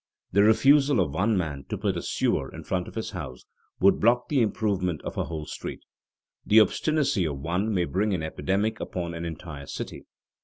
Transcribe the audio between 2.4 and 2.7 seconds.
in